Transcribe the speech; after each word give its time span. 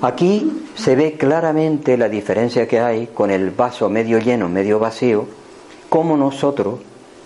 Aquí 0.00 0.66
se 0.76 0.94
ve 0.94 1.14
claramente 1.14 1.96
la 1.96 2.08
diferencia 2.08 2.68
que 2.68 2.78
hay 2.78 3.08
con 3.08 3.30
el 3.30 3.50
vaso 3.50 3.88
medio 3.88 4.18
lleno, 4.18 4.48
medio 4.48 4.78
vacío, 4.78 5.26
cómo 5.88 6.16
nosotros, 6.16 6.78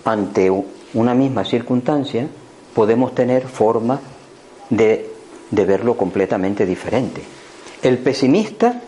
ante 0.04 0.50
una 0.94 1.14
misma 1.14 1.44
circunstancia, 1.44 2.26
podemos 2.74 3.14
tener 3.14 3.46
forma 3.46 4.00
de, 4.70 5.10
de 5.50 5.64
verlo 5.64 5.96
completamente 5.96 6.64
diferente. 6.64 7.22
El 7.82 7.98
pesimista 7.98 8.80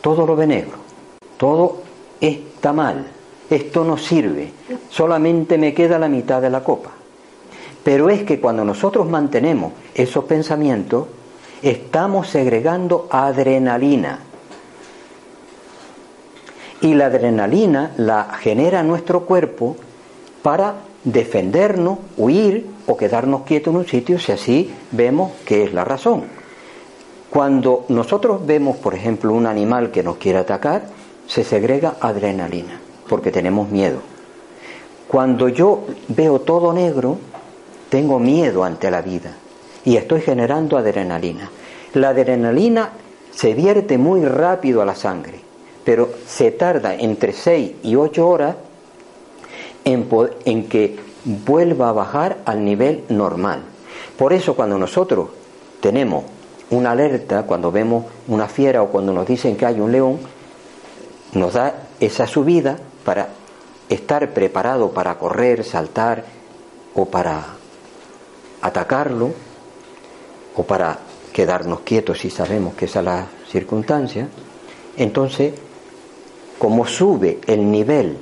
todo 0.00 0.24
lo 0.24 0.36
ve 0.36 0.46
negro, 0.46 0.76
todo 1.36 1.82
está 2.20 2.72
mal, 2.72 3.06
esto 3.50 3.84
no 3.84 3.96
sirve, 3.96 4.52
solamente 4.88 5.58
me 5.58 5.72
queda 5.72 5.98
la 5.98 6.08
mitad 6.08 6.40
de 6.42 6.50
la 6.50 6.64
copa. 6.64 6.90
Pero 7.84 8.10
es 8.10 8.24
que 8.24 8.40
cuando 8.40 8.64
nosotros 8.64 9.08
mantenemos 9.08 9.72
esos 9.94 10.24
pensamientos, 10.24 11.06
estamos 11.62 12.28
segregando 12.28 13.06
adrenalina. 13.10 14.20
Y 16.80 16.94
la 16.94 17.06
adrenalina 17.06 17.92
la 17.96 18.24
genera 18.40 18.82
nuestro 18.82 19.20
cuerpo 19.20 19.76
para 20.42 20.74
defendernos, 21.04 21.98
huir 22.16 22.66
o 22.86 22.96
quedarnos 22.96 23.42
quietos 23.42 23.72
en 23.72 23.78
un 23.78 23.86
sitio 23.86 24.18
si 24.18 24.32
así 24.32 24.74
vemos 24.90 25.32
que 25.44 25.64
es 25.64 25.72
la 25.72 25.84
razón. 25.84 26.24
Cuando 27.30 27.84
nosotros 27.88 28.46
vemos, 28.46 28.76
por 28.76 28.94
ejemplo, 28.94 29.32
un 29.32 29.46
animal 29.46 29.90
que 29.90 30.02
nos 30.02 30.16
quiere 30.16 30.38
atacar, 30.38 30.82
se 31.26 31.44
segrega 31.44 31.96
adrenalina, 32.00 32.80
porque 33.08 33.30
tenemos 33.30 33.70
miedo. 33.70 34.00
Cuando 35.08 35.48
yo 35.48 35.84
veo 36.08 36.40
todo 36.40 36.72
negro, 36.72 37.18
tengo 37.88 38.18
miedo 38.18 38.64
ante 38.64 38.90
la 38.90 39.02
vida 39.02 39.36
y 39.84 39.96
estoy 39.96 40.20
generando 40.20 40.76
adrenalina. 40.76 41.50
La 41.94 42.08
adrenalina 42.08 42.90
se 43.30 43.54
vierte 43.54 43.98
muy 43.98 44.24
rápido 44.24 44.82
a 44.82 44.84
la 44.84 44.96
sangre, 44.96 45.40
pero 45.84 46.10
se 46.26 46.50
tarda 46.50 46.94
entre 46.94 47.32
6 47.32 47.72
y 47.84 47.94
8 47.94 48.28
horas 48.28 48.56
en, 49.84 50.08
en 50.44 50.68
que 50.68 50.98
vuelva 51.24 51.90
a 51.90 51.92
bajar 51.92 52.38
al 52.44 52.64
nivel 52.64 53.04
normal. 53.08 53.60
Por 54.18 54.32
eso 54.32 54.56
cuando 54.56 54.76
nosotros 54.76 55.28
tenemos 55.80 56.24
una 56.70 56.90
alerta, 56.90 57.44
cuando 57.44 57.70
vemos 57.70 58.06
una 58.26 58.48
fiera 58.48 58.82
o 58.82 58.88
cuando 58.88 59.12
nos 59.12 59.26
dicen 59.26 59.56
que 59.56 59.66
hay 59.66 59.78
un 59.78 59.92
león, 59.92 60.18
nos 61.32 61.52
da 61.54 61.74
esa 62.00 62.26
subida 62.26 62.78
para 63.06 63.28
estar 63.88 64.30
preparado 64.30 64.90
para 64.90 65.16
correr, 65.16 65.62
saltar 65.62 66.24
o 66.92 67.04
para 67.06 67.46
atacarlo 68.60 69.30
o 70.56 70.64
para 70.64 70.98
quedarnos 71.32 71.80
quietos 71.80 72.18
si 72.18 72.30
sabemos 72.30 72.74
que 72.74 72.86
esa 72.86 72.98
es 72.98 73.04
la 73.04 73.26
circunstancia, 73.48 74.28
entonces, 74.96 75.54
como 76.58 76.84
sube 76.84 77.38
el 77.46 77.70
nivel 77.70 78.18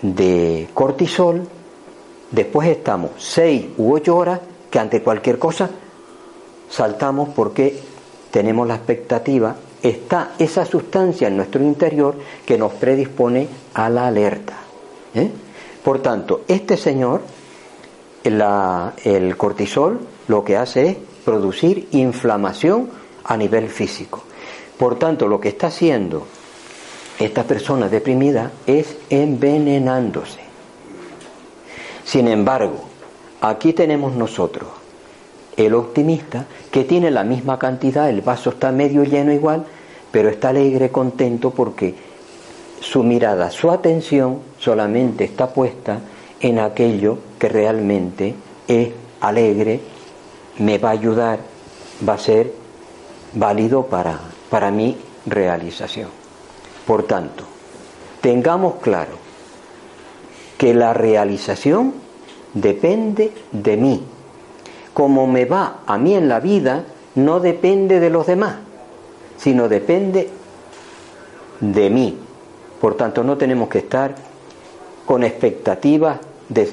de 0.00 0.68
cortisol, 0.72 1.46
después 2.30 2.68
estamos 2.68 3.10
seis 3.18 3.66
u 3.76 3.92
ocho 3.92 4.16
horas 4.16 4.40
que 4.70 4.78
ante 4.78 5.02
cualquier 5.02 5.38
cosa 5.38 5.68
saltamos 6.70 7.30
porque 7.34 7.78
tenemos 8.30 8.66
la 8.66 8.76
expectativa, 8.76 9.56
está 9.82 10.32
esa 10.38 10.64
sustancia 10.64 11.28
en 11.28 11.36
nuestro 11.36 11.62
interior 11.62 12.16
que 12.44 12.58
nos 12.58 12.72
predispone 12.72 13.48
a 13.74 13.88
la 13.88 14.06
alerta. 14.06 14.54
¿eh? 15.14 15.30
Por 15.84 16.00
tanto, 16.02 16.42
este 16.48 16.76
señor, 16.76 17.22
el 18.24 19.36
cortisol, 19.36 20.00
lo 20.26 20.44
que 20.44 20.56
hace 20.56 20.88
es 20.88 20.96
producir 21.24 21.88
inflamación 21.92 22.90
a 23.24 23.36
nivel 23.36 23.68
físico. 23.68 24.22
Por 24.76 24.98
tanto, 24.98 25.26
lo 25.26 25.40
que 25.40 25.48
está 25.48 25.68
haciendo 25.68 26.26
esta 27.18 27.44
persona 27.44 27.88
deprimida 27.88 28.52
es 28.66 28.96
envenenándose. 29.10 30.40
Sin 32.04 32.28
embargo, 32.28 32.84
aquí 33.40 33.72
tenemos 33.72 34.14
nosotros 34.14 34.68
el 35.58 35.74
optimista 35.74 36.46
que 36.70 36.84
tiene 36.84 37.10
la 37.10 37.24
misma 37.24 37.58
cantidad, 37.58 38.08
el 38.08 38.22
vaso 38.22 38.50
está 38.50 38.70
medio 38.70 39.02
lleno 39.02 39.32
igual, 39.32 39.64
pero 40.12 40.28
está 40.28 40.50
alegre, 40.50 40.90
contento 40.90 41.50
porque 41.50 41.94
su 42.80 43.02
mirada, 43.02 43.50
su 43.50 43.68
atención 43.70 44.38
solamente 44.56 45.24
está 45.24 45.52
puesta 45.52 45.98
en 46.40 46.60
aquello 46.60 47.18
que 47.40 47.48
realmente 47.48 48.36
es 48.68 48.90
alegre, 49.20 49.80
me 50.58 50.78
va 50.78 50.90
a 50.90 50.92
ayudar, 50.92 51.40
va 52.08 52.14
a 52.14 52.18
ser 52.18 52.52
válido 53.34 53.86
para, 53.86 54.16
para 54.48 54.70
mi 54.70 54.96
realización. 55.26 56.08
Por 56.86 57.02
tanto, 57.02 57.42
tengamos 58.20 58.76
claro 58.76 59.16
que 60.56 60.72
la 60.72 60.94
realización 60.94 61.94
depende 62.54 63.32
de 63.50 63.76
mí. 63.76 64.02
Como 64.98 65.28
me 65.28 65.44
va 65.44 65.82
a 65.86 65.96
mí 65.96 66.16
en 66.16 66.28
la 66.28 66.40
vida, 66.40 66.82
no 67.14 67.38
depende 67.38 68.00
de 68.00 68.10
los 68.10 68.26
demás, 68.26 68.56
sino 69.36 69.68
depende 69.68 70.28
de 71.60 71.88
mí. 71.88 72.18
Por 72.80 72.96
tanto, 72.96 73.22
no 73.22 73.36
tenemos 73.36 73.68
que 73.68 73.78
estar 73.78 74.16
con 75.06 75.22
expectativas 75.22 76.18
de 76.48 76.72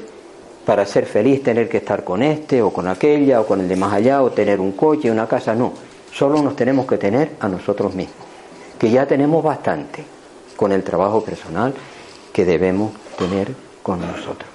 para 0.65 0.87
ser 0.87 1.05
feliz 1.05 1.43
tener 1.43 1.69
que 1.69 1.77
estar 1.77 2.03
con 2.03 2.23
este 2.23 2.63
o 2.63 2.73
con 2.73 2.87
aquella 2.87 3.41
o 3.41 3.45
con 3.45 3.61
el 3.61 3.67
de 3.67 3.75
más 3.75 3.93
allá 3.93 4.23
o 4.23 4.31
tener 4.31 4.59
un 4.59 4.71
coche, 4.71 5.11
una 5.11 5.27
casa, 5.27 5.53
no. 5.53 5.73
Solo 6.11 6.41
nos 6.41 6.55
tenemos 6.55 6.87
que 6.87 6.97
tener 6.97 7.35
a 7.39 7.47
nosotros 7.47 7.93
mismos, 7.93 8.17
que 8.79 8.89
ya 8.89 9.05
tenemos 9.05 9.43
bastante 9.43 10.03
con 10.55 10.71
el 10.71 10.83
trabajo 10.83 11.21
personal 11.21 11.75
que 12.33 12.43
debemos 12.43 12.91
tener 13.19 13.53
con 13.83 14.01
nosotros. 14.01 14.54